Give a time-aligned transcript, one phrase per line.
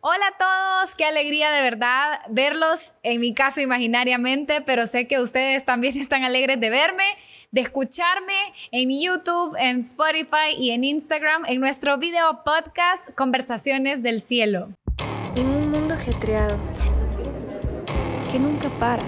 [0.00, 5.18] Hola a todos, qué alegría de verdad verlos, en mi caso imaginariamente, pero sé que
[5.18, 7.02] ustedes también están alegres de verme,
[7.50, 8.36] de escucharme
[8.70, 14.68] en YouTube, en Spotify y en Instagram en nuestro video podcast Conversaciones del Cielo.
[15.34, 16.56] En un mundo ajetreado
[18.30, 19.02] que nunca para,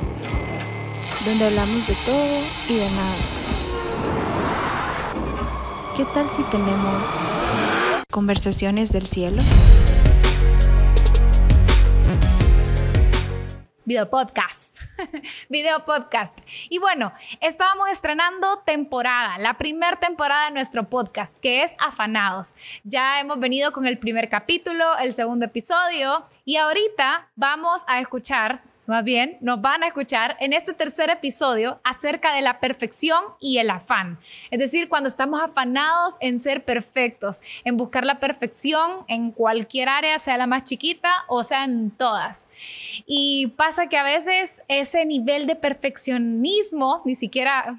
[1.24, 3.16] donde hablamos de todo y de nada.
[5.96, 7.06] ¿Qué tal si tenemos
[8.10, 9.40] conversaciones del cielo?
[13.90, 14.78] Video podcast.
[15.48, 16.38] video podcast.
[16.68, 22.54] Y bueno, estábamos estrenando temporada, la primera temporada de nuestro podcast, que es Afanados.
[22.84, 28.62] Ya hemos venido con el primer capítulo, el segundo episodio, y ahorita vamos a escuchar
[28.90, 33.58] más bien, nos van a escuchar en este tercer episodio acerca de la perfección y
[33.58, 34.18] el afán.
[34.50, 40.18] Es decir, cuando estamos afanados en ser perfectos, en buscar la perfección en cualquier área,
[40.18, 42.48] sea la más chiquita o sea en todas.
[43.06, 47.76] Y pasa que a veces ese nivel de perfeccionismo ni siquiera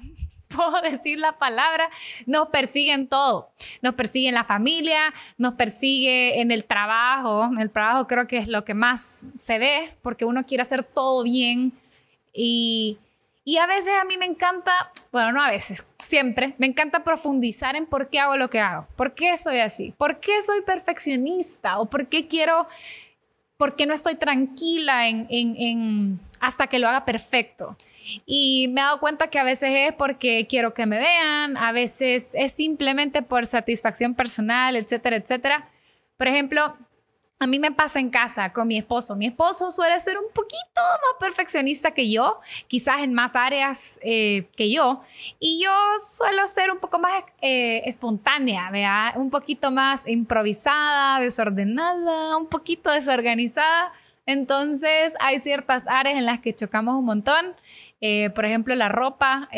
[0.54, 1.88] puedo decir la palabra,
[2.26, 3.50] nos persiguen todo.
[3.80, 7.50] Nos persigue en la familia, nos persigue en el trabajo.
[7.58, 11.22] El trabajo creo que es lo que más se ve, porque uno quiere hacer todo
[11.24, 11.72] bien.
[12.32, 12.98] Y,
[13.44, 14.72] y a veces a mí me encanta,
[15.10, 18.86] bueno, no a veces, siempre, me encanta profundizar en por qué hago lo que hago.
[18.96, 19.92] ¿Por qué soy así?
[19.98, 21.78] ¿Por qué soy perfeccionista?
[21.78, 22.68] ¿O por qué quiero,
[23.62, 25.02] por qué no estoy tranquila
[26.40, 27.76] hasta que lo haga perfecto.
[28.26, 31.70] Y me he dado cuenta que a veces es porque quiero que me vean, a
[31.70, 35.68] veces es simplemente por satisfacción personal, etcétera, etcétera.
[36.16, 36.76] Por ejemplo,
[37.42, 39.16] a mí me pasa en casa con mi esposo.
[39.16, 44.46] Mi esposo suele ser un poquito más perfeccionista que yo, quizás en más áreas eh,
[44.56, 45.02] que yo.
[45.40, 49.14] Y yo suelo ser un poco más eh, espontánea, ¿vea?
[49.16, 53.92] un poquito más improvisada, desordenada, un poquito desorganizada.
[54.24, 57.56] Entonces hay ciertas áreas en las que chocamos un montón.
[58.00, 59.48] Eh, por ejemplo, la ropa,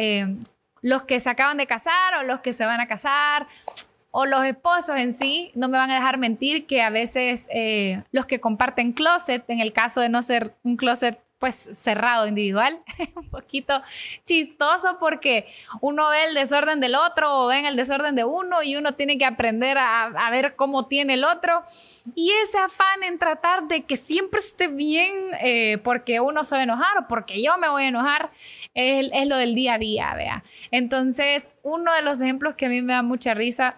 [0.80, 3.46] los que se acaban de casar o los que se van a casar
[4.16, 8.00] o los esposos en sí, no me van a dejar mentir que a veces eh,
[8.12, 12.80] los que comparten closet, en el caso de no ser un closet pues cerrado individual,
[13.16, 13.82] un poquito
[14.22, 15.48] chistoso porque
[15.80, 19.18] uno ve el desorden del otro o ven el desorden de uno y uno tiene
[19.18, 21.64] que aprender a, ver cómo tiene el otro
[22.14, 26.60] y ese afán en tratar de que siempre esté bien eh, porque uno se va
[26.60, 28.30] a enojar o porque yo me voy a enojar
[28.74, 30.44] es, es lo del día a día, vea.
[30.70, 33.76] Entonces, uno de los ejemplos que a mí me da mucha risa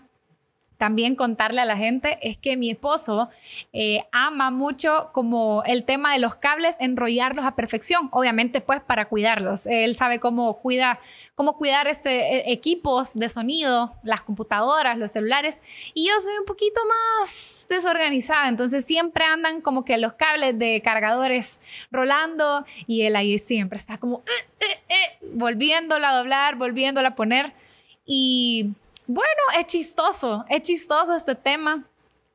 [0.79, 3.29] también contarle a la gente es que mi esposo
[3.73, 9.09] eh, ama mucho como el tema de los cables, enrollarlos a perfección, obviamente pues para
[9.09, 9.67] cuidarlos.
[9.67, 11.01] Él sabe cómo, cuida,
[11.35, 15.61] cómo cuidar este, e, equipos de sonido, las computadoras, los celulares,
[15.95, 20.83] y yo soy un poquito más desorganizada, entonces siempre andan como que los cables de
[20.83, 21.61] cargadores
[21.91, 24.23] rolando y él ahí siempre está como
[24.61, 27.53] eh, eh, volviéndola a doblar, volviéndola a poner
[28.05, 28.71] y
[29.07, 31.85] bueno, es chistoso, es chistoso este tema,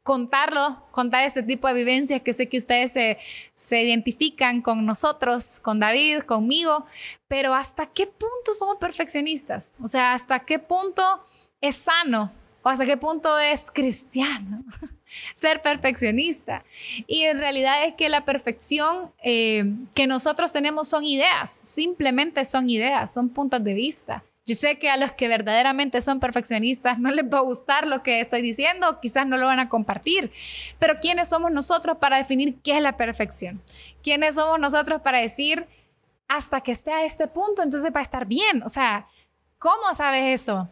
[0.03, 3.17] contarlo, contar este tipo de vivencias que sé que ustedes se,
[3.53, 6.85] se, identifican con nosotros, con David, conmigo,
[7.27, 9.71] pero ¿hasta qué punto somos perfeccionistas?
[9.81, 11.03] O sea, ¿hasta qué punto
[11.59, 12.31] es sano
[12.63, 14.63] o hasta qué punto es cristiano
[15.33, 16.63] ser perfeccionista?
[17.05, 22.69] Y en realidad es que la perfección eh, que nosotros tenemos son ideas, simplemente son
[22.69, 24.23] ideas, son puntos de vista.
[24.45, 28.01] Yo sé que a los que verdaderamente son perfeccionistas no les va a gustar lo
[28.01, 30.31] que estoy diciendo, quizás no lo van a compartir,
[30.79, 33.61] pero ¿quiénes somos nosotros para definir qué es la perfección?
[34.01, 35.67] ¿Quiénes somos nosotros para decir
[36.27, 38.63] hasta que esté a este punto, entonces va a estar bien?
[38.63, 39.07] O sea,
[39.59, 40.67] ¿cómo sabes eso?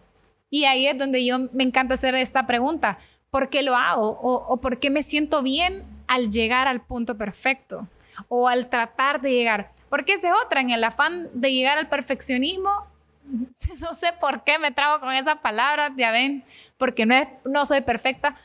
[0.50, 2.98] Y ahí es donde yo me encanta hacer esta pregunta,
[3.30, 4.20] ¿por qué lo hago?
[4.20, 7.88] ¿O, por qué me siento bien al llegar al punto perfecto?
[8.28, 9.70] o al tratar de llegar.
[9.90, 12.86] Porque esa es otra, en el afán de llegar al perfeccionismo,
[13.82, 16.44] no sé por qué me trago con esa palabra, ya ven,
[16.78, 18.36] porque no, no soy perfecta.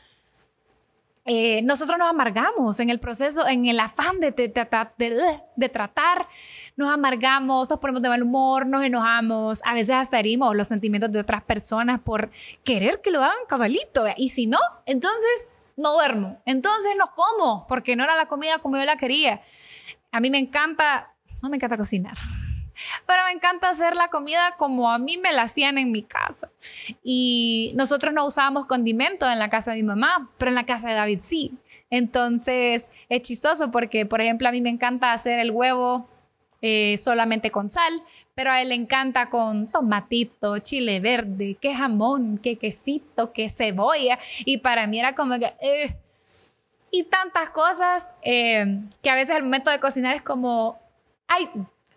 [1.27, 6.27] Eh, nosotros nos amargamos en el proceso, en el afán de, de, de, de, tratar,
[6.75, 11.11] nos amargamos, nos ponemos de mal humor, nos enojamos, a veces hasta herimos los sentimientos
[11.11, 12.29] de otras personas por
[12.63, 14.05] querer que lo hagan cabalito.
[14.17, 18.77] Y si no, entonces no duermo, entonces no como, porque no era la comida como
[18.77, 19.41] yo la quería.
[20.11, 22.15] A mí me encanta, no me encanta cocinar
[23.05, 26.49] pero me encanta hacer la comida como a mí me la hacían en mi casa.
[27.03, 30.89] Y nosotros no usábamos condimento en la casa de mi mamá, pero en la casa
[30.89, 31.53] de David sí.
[31.89, 36.07] Entonces es chistoso porque, por ejemplo, a mí me encanta hacer el huevo
[36.61, 38.01] eh, solamente con sal,
[38.33, 44.17] pero a él le encanta con tomatito, chile verde, qué jamón, qué quesito, qué cebolla.
[44.45, 45.53] Y para mí era como que...
[45.61, 45.95] Eh.
[46.91, 50.79] y tantas cosas eh, que a veces el momento de cocinar es como,
[51.27, 51.49] ay,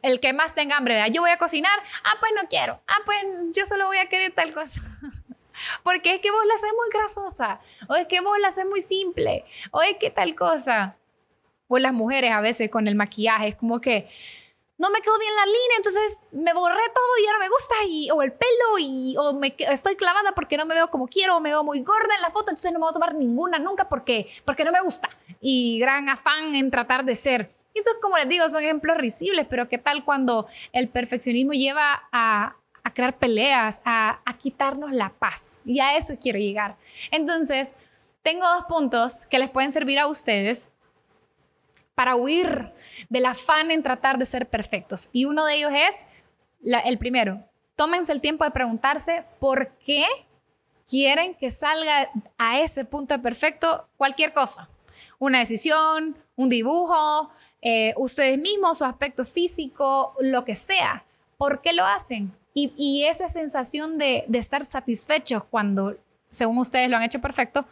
[0.03, 3.19] el que más tenga hambre, yo voy a cocinar, ah, pues no quiero, ah, pues
[3.53, 4.81] yo solo voy a querer tal cosa.
[5.83, 8.81] Porque es que vos la haces muy grasosa, o es que vos la haces muy
[8.81, 10.97] simple, o es que tal cosa.
[11.67, 14.09] O las mujeres a veces con el maquillaje, es como que
[14.79, 18.11] no me quedo bien la línea, entonces me borré todo y no me gusta, y,
[18.11, 21.41] o el pelo, y, o me, estoy clavada porque no me veo como quiero, o
[21.41, 23.89] me veo muy gorda en la foto, entonces no me voy a tomar ninguna nunca
[23.89, 25.09] porque, porque no me gusta.
[25.41, 27.51] Y gran afán en tratar de ser.
[27.75, 32.09] Y eso, como les digo, son ejemplos risibles, pero ¿qué tal cuando el perfeccionismo lleva
[32.11, 35.61] a, a crear peleas, a, a quitarnos la paz?
[35.65, 36.77] Y a eso quiero llegar.
[37.11, 37.77] Entonces,
[38.23, 40.71] tengo dos puntos que les pueden servir a ustedes
[41.95, 42.73] para huir
[43.09, 45.09] del afán en tratar de ser perfectos.
[45.13, 46.07] Y uno de ellos es
[46.85, 47.45] el primero.
[47.75, 50.05] Tómense el tiempo de preguntarse por qué
[50.89, 52.09] quieren que salga
[52.39, 54.69] a ese punto de perfecto cualquier cosa.
[55.19, 57.31] Una decisión, un dibujo,
[57.61, 61.05] eh, ustedes mismos, su aspecto físico, lo que sea.
[61.37, 62.33] ¿Por qué lo hacen?
[62.55, 65.97] Y, esa sensación de, estar satisfechos cuando,
[66.29, 67.65] según ustedes, lo han hecho perfecto,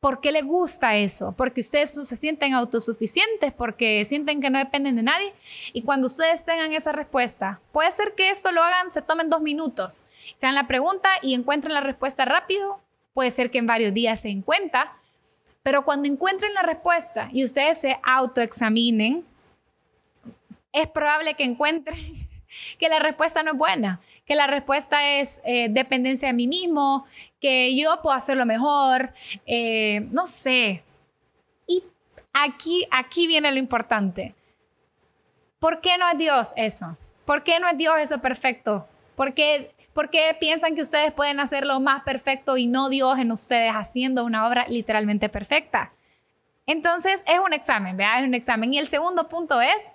[0.00, 1.34] ¿Por qué le gusta eso?
[1.36, 5.34] Porque ustedes se sienten autosuficientes, porque sienten que no dependen de nadie.
[5.72, 9.40] Y cuando ustedes tengan esa respuesta, puede ser que esto lo hagan, se tomen dos
[9.40, 10.04] minutos,
[10.34, 12.80] se hagan la pregunta y encuentren la respuesta rápido.
[13.12, 14.97] Puede ser que en varios días se encuentra.
[15.68, 19.22] Pero cuando encuentren la respuesta y ustedes se autoexaminen,
[20.72, 21.98] es probable que encuentren
[22.78, 27.04] que la respuesta no es buena, que la respuesta es eh, dependencia de mí mismo,
[27.38, 29.12] que yo puedo hacerlo mejor,
[29.44, 30.82] eh, no sé.
[31.66, 31.84] Y
[32.32, 34.34] aquí, aquí viene lo importante.
[35.58, 36.96] ¿Por qué no es Dios eso?
[37.26, 38.88] ¿Por qué no es Dios eso perfecto?
[39.16, 43.32] ¿Por qué, ¿Por qué piensan que ustedes pueden hacerlo más perfecto y no Dios en
[43.32, 45.92] ustedes haciendo una obra literalmente perfecta?
[46.66, 48.20] Entonces es un examen, ¿verdad?
[48.20, 48.72] Es un examen.
[48.72, 49.90] Y el segundo punto es,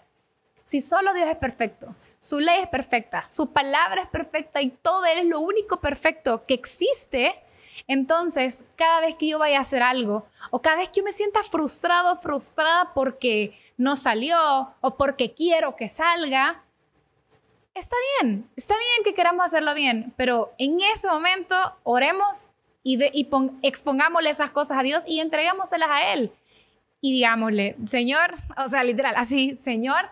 [0.62, 5.06] si solo Dios es perfecto, su ley es perfecta, su palabra es perfecta y todo
[5.06, 7.42] es lo único perfecto que existe,
[7.88, 11.14] entonces cada vez que yo vaya a hacer algo o cada vez que yo me
[11.14, 16.62] sienta frustrado, frustrada porque no salió o porque quiero que salga,
[17.74, 22.50] está bien, está bien que queramos hacerlo bien, pero en ese momento oremos
[22.84, 23.02] y,
[23.62, 26.32] expongámosle esas cosas a Dios y entreguémoselas a Él.
[27.02, 30.10] Y digámosle, Señor, o sea, literal, así, Señor,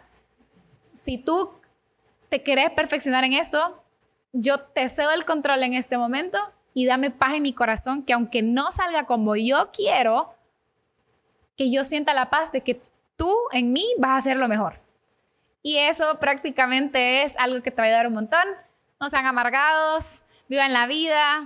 [0.91, 1.51] si tú
[2.29, 3.81] te querés perfeccionar en eso,
[4.33, 6.37] yo te cedo el control en este momento
[6.73, 10.33] y dame paz en mi corazón, que aunque no salga como yo quiero,
[11.57, 12.81] que yo sienta la paz de que
[13.17, 14.80] tú en mí vas a hacer lo mejor.
[15.63, 18.43] Y eso prácticamente es algo que te va a ayudar un montón.
[18.99, 21.43] No sean amargados, vivan la vida,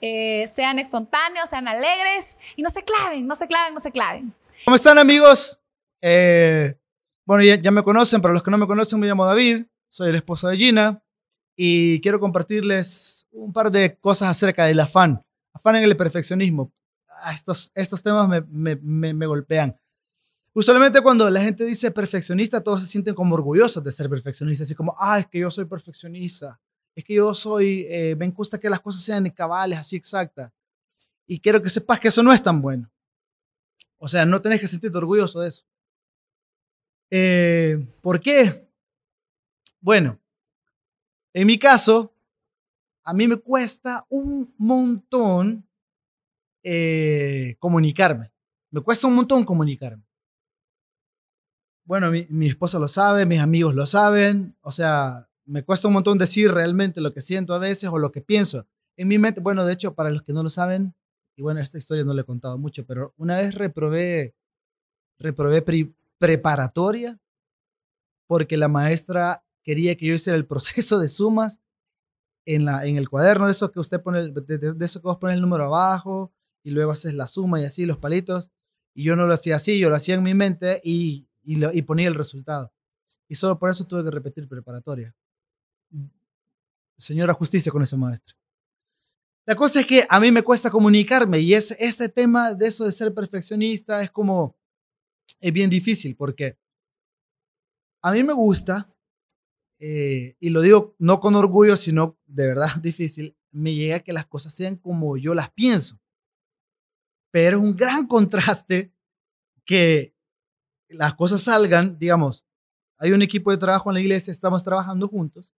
[0.00, 4.32] eh, sean espontáneos, sean alegres y no se claven, no se claven, no se claven.
[4.64, 5.60] ¿Cómo están amigos?
[6.00, 6.74] Eh,
[7.24, 10.16] bueno, ya, me conocen, para los que no me conocen, me llamo David, soy el
[10.16, 11.02] esposo de Gina
[11.56, 15.24] y quiero compartirles un par de cosas acerca del afán,
[15.54, 16.72] afán en el perfeccionismo.
[17.08, 19.78] Ah, estos, temas me, golpean.
[20.56, 24.74] Usualmente cuando la gente dice perfeccionista, todos se sienten como orgullosos de ser perfeccionistas, así
[24.76, 26.60] como, ah, es que yo soy perfeccionista,
[26.94, 30.52] es que yo soy, eh, me gusta que las cosas sean cabales, así exactas.
[31.26, 32.88] Y quiero que sepas que eso no es tan bueno.
[33.98, 35.64] O sea, no tenés que sentirte orgulloso de eso.
[37.10, 38.68] Eh, ¿Por qué?
[39.80, 40.20] Bueno,
[41.32, 42.14] en mi caso,
[43.02, 45.68] a mí me cuesta un montón
[46.62, 48.32] eh, comunicarme.
[48.70, 50.04] Me cuesta un montón comunicarme.
[51.84, 54.56] Bueno, mi, mi, esposa lo sabe, mis amigos lo saben.
[54.62, 58.10] O sea, me cuesta un montón decir realmente lo que siento a veces o lo
[58.10, 58.66] que pienso.
[58.96, 60.94] En mi mente, bueno, de hecho, para los que no lo saben,
[61.36, 64.34] y bueno, esta historia no le he contado mucho, pero una vez reprobé,
[65.18, 65.62] reprobé
[66.18, 67.18] preparatoria
[68.26, 71.60] porque la maestra quería que yo hiciera el proceso de sumas
[72.46, 75.36] en, la, en el cuaderno de eso que usted pone, de, eso que vos pones
[75.36, 78.50] el número abajo y luego haces la suma y así los palitos.
[78.94, 82.08] Y yo no lo hacía así, yo lo hacía en mi mente y, y, ponía
[82.08, 82.72] el resultado.
[83.28, 85.14] Y solo por eso tuve que repetir preparatoria.
[86.96, 88.36] Señora justicia con ese maestro.
[89.46, 92.84] La cosa es que a mí me cuesta comunicarme y es, este tema de eso
[92.84, 94.56] de ser perfeccionista es como,
[95.38, 96.58] es bien difícil porque
[98.00, 98.90] a mí me gusta,
[99.78, 104.26] eh, y lo digo no con orgullo, sino de verdad difícil, me llega que las
[104.26, 106.00] cosas sean como yo las pienso.
[107.30, 108.94] Pero es un gran contraste
[109.64, 110.13] que
[110.94, 112.44] las cosas salgan, digamos,
[112.98, 115.52] hay un equipo de trabajo en la iglesia, estamos trabajando juntos,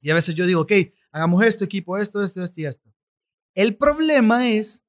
[0.00, 0.72] y a veces yo digo, ok,
[1.12, 2.94] hagamos esto, equipo, esto, esto, esto y esto.
[3.54, 4.84] El problema es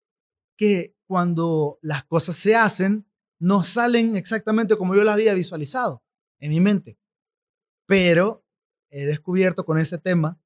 [0.55, 3.05] que cuando las cosas se hacen,
[3.39, 6.03] no salen exactamente como yo las había visualizado
[6.39, 6.97] en mi mente.
[7.85, 8.45] Pero
[8.89, 10.39] he descubierto con ese tema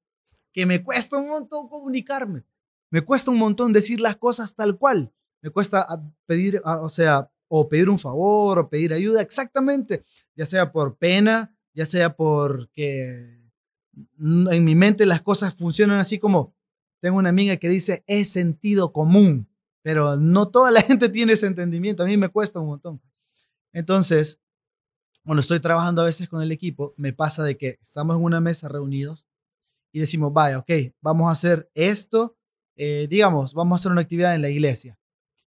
[0.51, 2.45] que me cuesta un montón comunicarme.
[2.89, 5.13] Me cuesta un montón decir las cosas tal cual.
[5.41, 5.85] Me cuesta
[6.25, 10.03] pedir, o sea, o pedir un favor o pedir ayuda exactamente,
[10.35, 13.45] ya sea por pena, ya sea porque
[14.17, 16.55] en mi mente las cosas funcionan así como
[17.01, 19.47] tengo una amiga que dice es sentido común,
[19.81, 23.01] pero no toda la gente tiene ese entendimiento, a mí me cuesta un montón.
[23.73, 24.39] Entonces,
[25.23, 28.39] cuando estoy trabajando a veces con el equipo, me pasa de que estamos en una
[28.39, 29.27] mesa reunidos
[29.91, 30.71] y decimos, vaya, ok,
[31.01, 32.37] vamos a hacer esto,
[32.75, 34.97] eh, digamos, vamos a hacer una actividad en la iglesia.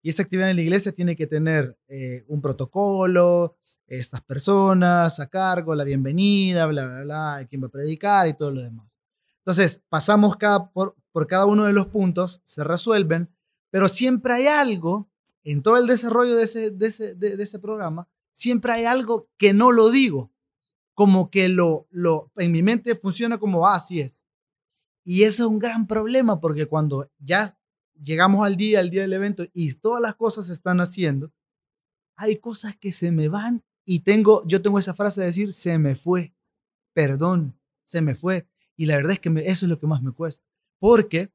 [0.04, 3.58] Y esa actividad en la iglesia tiene que tener eh, un protocolo,
[3.88, 8.52] estas personas a cargo, la bienvenida, bla, bla, bla, quién va a predicar y todo
[8.52, 9.00] lo demás.
[9.40, 13.34] Entonces, pasamos cada, por, por cada uno de los puntos, se resuelven,
[13.72, 15.10] pero siempre hay algo
[15.44, 19.54] en todo el desarrollo de ese, de ese, de ese programa, siempre hay algo que
[19.54, 20.34] no lo digo,
[20.94, 24.26] como que lo, lo, en mi mente funciona como, ah, así es.
[25.06, 27.58] Y eso es un gran problema porque cuando ya
[28.02, 31.32] llegamos al día, al día del evento y todas las cosas se están haciendo,
[32.16, 35.78] hay cosas que se me van y tengo, yo tengo esa frase de decir, se
[35.78, 36.34] me fue,
[36.94, 38.48] perdón, se me fue.
[38.76, 40.46] Y la verdad es que eso es lo que más me cuesta,
[40.80, 41.32] porque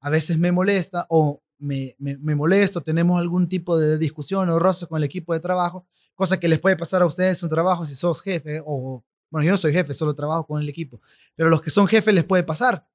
[0.00, 4.86] a veces me molesta o me, me, molesto, tenemos algún tipo de discusión o roce
[4.86, 7.84] con el equipo de trabajo, cosa que les puede pasar a ustedes en su trabajo
[7.84, 11.00] si sos jefe o, bueno, yo no soy jefe, solo trabajo con el equipo,
[11.36, 12.88] pero los que son jefes les puede pasar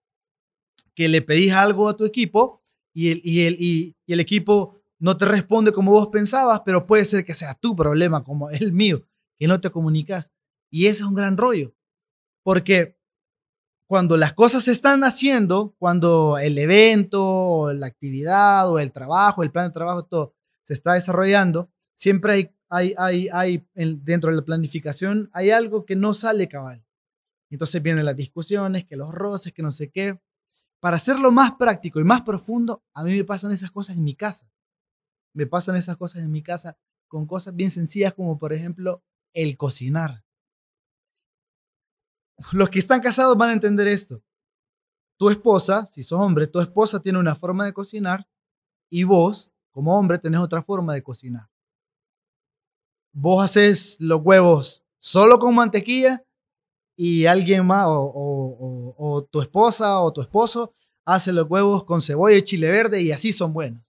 [0.95, 2.64] que le pedís algo a tu equipo
[2.95, 7.03] y el, y el, y, el equipo no te responde como vos pensabas, pero puede
[7.03, 9.05] ser que sea tu problema, como el mío,
[9.37, 10.31] que no te comunicas.
[10.71, 11.75] Y ese es un gran rollo,
[12.41, 12.97] porque
[13.85, 19.51] cuando las cosas se están haciendo, cuando el evento, la actividad, o el trabajo, el
[19.51, 20.33] plan de trabajo, todo
[20.63, 25.95] se está desarrollando, siempre hay, hay, hay, hay dentro de la planificación, hay algo que
[25.95, 26.83] no sale cabal.
[27.51, 30.19] Entonces vienen las discusiones, que los roces, que no sé qué
[30.79, 34.15] para hacerlo más práctico y más profundo, a mí me pasan esas cosas en mi
[34.15, 34.49] casa.
[35.33, 36.77] Me pasan esas cosas en mi casa
[37.07, 39.03] con cosas bien sencillas como por ejemplo
[39.33, 40.23] el cocinar.
[42.51, 44.23] Los que están casados van a entender esto.
[45.17, 48.27] Tu esposa, si sos hombre, tu esposa tiene una forma de cocinar
[48.89, 51.49] y vos, como hombre, tenés otra forma de cocinar.
[53.13, 56.24] Vos haces los huevos solo con mantequilla
[56.95, 60.73] y alguien más, o, tu esposa o tu esposo,
[61.05, 63.83] hace los huevos con cebolla y chile verde y así son buenos.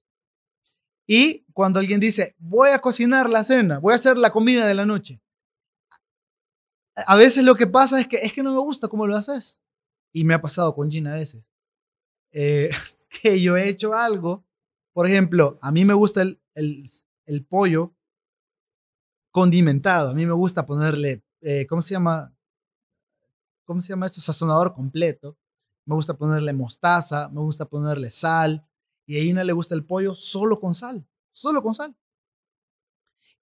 [1.07, 4.75] Y cuando alguien dice, voy a cocinar la cena, voy a hacer la comida de
[4.75, 5.21] la noche,
[7.07, 9.61] a veces lo que pasa es que es que no me gusta cómo lo haces.
[10.13, 11.53] Y me ha pasado con Gina a veces.
[12.33, 12.71] Eh,
[13.23, 14.45] que yo he hecho algo,
[14.93, 17.95] por ejemplo, a mí me gusta el, el, pollo
[19.31, 22.35] condimentado, a mí me gusta ponerle, eh, ¿cómo se llama?
[23.67, 24.23] ¿Cómo se llama esto?
[24.23, 25.37] Sazonador completo.
[25.85, 28.67] Me gusta ponerle mostaza, me gusta ponerle sal.
[29.05, 31.95] Y a Ina le gusta el pollo solo con sal, solo con sal.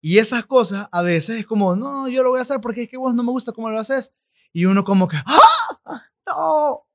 [0.01, 2.89] Y esas cosas a veces es como, no, yo lo voy a hacer porque es
[2.89, 4.13] que vos no me gusta cómo lo haces.
[4.53, 6.03] Y uno como que, ¡ah!
[6.27, 6.87] ¡No!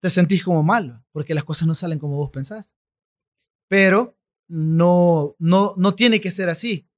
[0.00, 2.76] Te sentís como mal, porque las cosas no salen como vos pensás.
[3.68, 4.16] Pero
[4.48, 6.88] no, no, no tiene que ser así.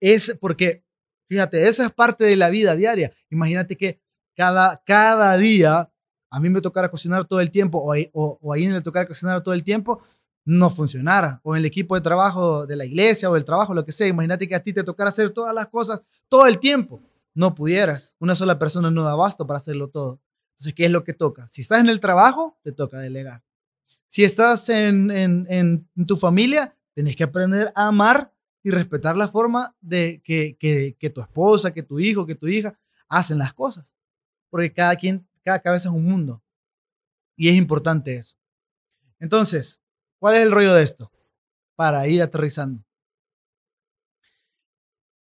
[0.00, 0.83] Es porque
[1.28, 3.12] Fíjate, esa es parte de la vida diaria.
[3.30, 4.00] Imagínate que
[4.36, 5.90] cada, cada día
[6.30, 9.54] a mí me tocara cocinar todo el tiempo o, a alguien le tocara cocinar todo
[9.54, 10.02] el tiempo,
[10.44, 11.40] no funcionara.
[11.44, 14.08] O en el equipo de trabajo de la iglesia o el trabajo, lo que sea.
[14.08, 17.00] Imagínate que a ti te tocara hacer todas las cosas todo el tiempo.
[17.34, 18.16] No pudieras.
[18.18, 20.20] Una sola persona no da abasto para hacerlo todo.
[20.54, 21.48] Entonces, ¿qué es lo que toca?
[21.50, 23.44] Si estás en el trabajo, te toca delegar.
[24.08, 28.33] Si estás en, en, en tu familia, tenés que aprender a amar
[28.64, 32.76] y respetar la forma de que, que, tu esposa, que tu hijo, que tu hija
[33.08, 33.94] hacen las cosas.
[34.48, 36.42] Porque cada quien, cada cabeza es un mundo.
[37.36, 38.36] Y es importante eso.
[39.20, 39.82] Entonces,
[40.18, 41.12] ¿cuál es el rollo de esto?
[41.76, 42.82] Para ir aterrizando.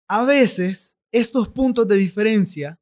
[0.07, 2.79] A veces, estos puntos de diferencia,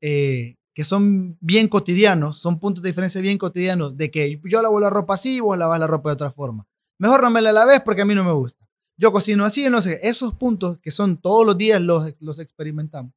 [0.00, 4.80] eh, que son bien cotidianos, son puntos de diferencia bien cotidianos, de que yo lavo
[4.80, 6.66] la ropa así y vos lavas la ropa de otra forma.
[6.96, 8.64] Mejor no me la laves porque a mí no me gusta
[8.96, 13.12] yo cocino así, no sé, esos puntos que son todos los días los, los experimentamos.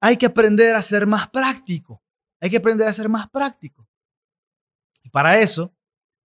[0.00, 2.02] Hay que aprender a ser más práctico.
[2.40, 3.88] Hay que aprender a ser más práctico.
[5.02, 5.74] Y para eso,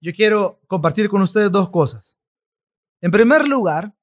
[0.02, 2.18] yo quiero compartir con ustedes dos cosas.
[3.02, 3.96] En primer lugar,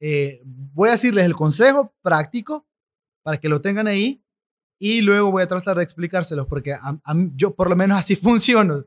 [0.00, 2.66] eh, voy a decirles el consejo práctico
[3.22, 4.24] para que lo tengan ahí
[4.78, 6.76] y luego voy a tratar de explicárselos porque
[7.34, 8.84] yo por lo menos así funciono.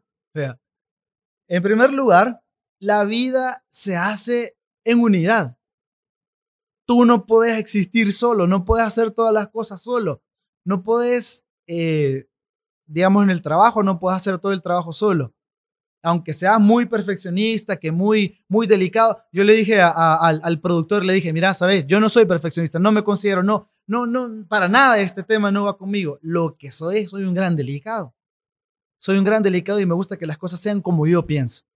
[1.49, 2.41] En primer lugar,
[2.79, 5.57] la vida se hace en unidad.
[6.85, 10.21] Tú no puedes existir solo, no puedes hacer todas las cosas solo,
[10.63, 12.29] no puedes, eh,
[12.85, 15.33] digamos, en el trabajo, no puedes hacer todo el trabajo solo.
[16.03, 19.21] Aunque sea muy perfeccionista, que muy, muy delicado.
[19.33, 22.93] Yo le dije al, al productor, le dije, mira, sabes, yo no soy perfeccionista, no
[22.93, 26.19] me considero, no, no, no, para nada este tema no va conmigo.
[26.21, 28.13] Lo que soy, soy un gran delicado.
[28.99, 31.66] Soy un gran delicado y me gusta que las cosas sean como yo pienso.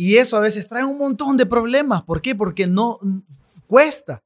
[0.00, 2.04] Y eso a veces trae un montón de problemas.
[2.04, 2.34] ¿Por qué?
[2.34, 2.98] Porque no
[3.66, 4.24] cuesta.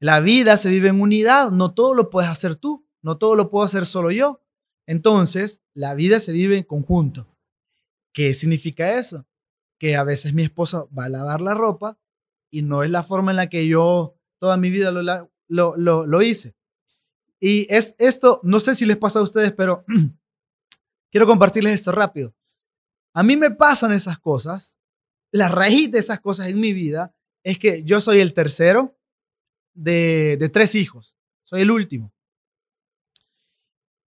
[0.00, 3.48] La vida se vive en unidad, no todo lo puedes hacer tú, no todo lo
[3.48, 4.42] puedo hacer solo yo.
[4.84, 7.28] Entonces, la vida se vive en conjunto.
[8.12, 9.24] ¿Qué significa eso?
[9.78, 11.96] Que a veces mi esposa va a lavar la ropa
[12.50, 15.04] y no es la forma en la que yo toda mi vida lo,
[15.46, 16.56] lo, lo, hice.
[17.38, 19.84] Y es esto, no sé si les pasa a ustedes, pero
[21.12, 22.34] quiero compartirles esto rápido.
[23.14, 24.80] A mí me pasan esas cosas.
[25.30, 28.98] La raíz de esas cosas en mi vida es que yo soy el tercero
[29.74, 31.14] de, tres hijos.
[31.44, 32.12] Soy el último.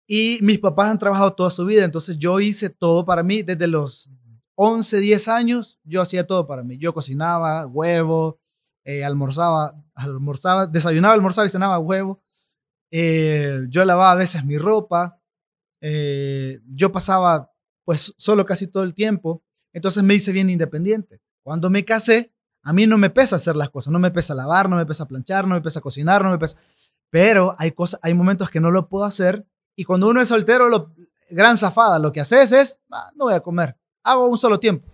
[0.07, 3.41] Y mis papás han trabajado toda su vida, entonces yo hice todo para mí.
[3.41, 4.09] Desde los
[4.55, 6.77] 11, 10 años, yo hacía todo para mí.
[6.77, 8.39] Yo cocinaba huevo,
[8.83, 12.23] eh, almorzaba, almorzaba, desayunaba, almorzaba y cenaba huevo.
[12.91, 15.19] Eh, yo lavaba a veces mi ropa.
[15.81, 17.51] Eh, yo pasaba
[17.85, 19.43] pues solo casi todo el tiempo.
[19.71, 21.21] Entonces me hice bien independiente.
[21.43, 24.69] Cuando me casé, a mí no me pesa hacer las cosas, no me pesa lavar,
[24.69, 26.57] no me pesa planchar, no me pesa cocinar, no me pesa...
[27.11, 30.67] Pero hay cosas, hay momentos que no lo puedo hacer y cuando uno es soltero,
[30.67, 30.93] lo,
[31.29, 34.91] gran zafada, lo que haces es, ah, no voy a comer, hago un solo tiempo.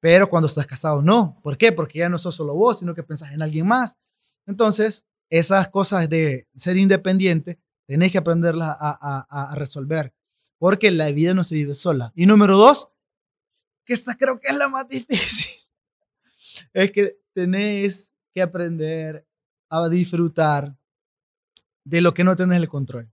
[0.00, 1.38] Pero cuando estás casado, no.
[1.42, 1.72] ¿Por qué?
[1.72, 3.96] Porque ya no sos solo vos, sino que pensás en alguien más.
[4.46, 10.14] Entonces, esas cosas de ser independiente, tenés que aprenderlas a, a resolver,
[10.60, 12.12] porque la vida no se vive sola.
[12.14, 12.90] Y número dos,
[13.86, 15.66] que esta creo que es la más difícil
[16.74, 19.26] es que tenés que aprender
[19.70, 20.76] a disfrutar
[21.82, 23.10] de lo que no tenés el control.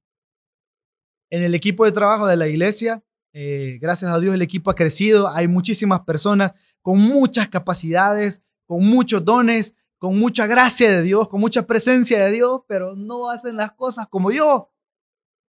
[1.29, 4.75] En el equipo de trabajo de la iglesia, eh, gracias a Dios el equipo ha
[4.75, 11.29] crecido, hay muchísimas personas con muchas capacidades, con muchos dones, con mucha gracia de Dios,
[11.29, 14.73] con mucha presencia de Dios, pero no hacen las cosas como yo.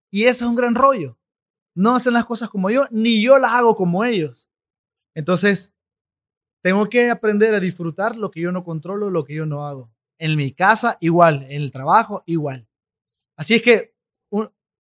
[0.09, 1.18] Y ese es un gran rollo.
[1.75, 4.49] No hacen las cosas como yo, ni yo las hago como ellos.
[5.13, 5.73] Entonces,
[6.61, 9.91] tengo que aprender a disfrutar lo que yo no controlo, lo que yo no hago.
[10.17, 11.43] En mi casa, igual.
[11.43, 12.67] En el trabajo, igual.
[13.37, 13.95] Así es que,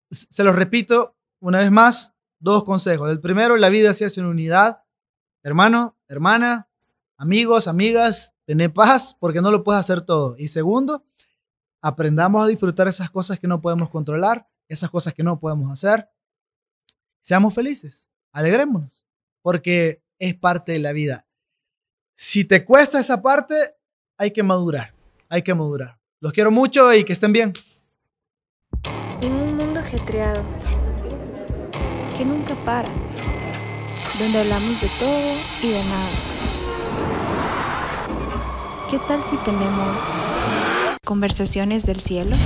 [0.10, 3.10] se los repito una vez más, dos consejos.
[3.10, 4.84] El primero, la vida se hace en unidad.
[5.44, 6.70] Hermano, hermana,
[7.18, 10.36] amigos, amigas, tené paz porque no lo puedes hacer todo.
[10.38, 11.06] Y segundo,
[11.82, 16.10] aprendamos a disfrutar esas cosas que no podemos controlar, esas cosas que no podemos hacer.
[17.28, 19.04] Seamos felices, alegrémonos,
[19.42, 21.28] porque es parte de la vida.
[22.16, 23.54] Si te cuesta esa parte,
[24.18, 24.96] hay que madurar,
[25.28, 26.00] hay que madurar.
[26.22, 27.52] Los quiero mucho y que estén bien.
[29.20, 30.42] En un mundo ajetreado,
[32.16, 32.88] que nunca para,
[34.18, 36.18] donde hablamos de todo y de nada.
[38.90, 40.02] ¿Qué tal si tenemos
[41.04, 42.38] conversaciones del cielo?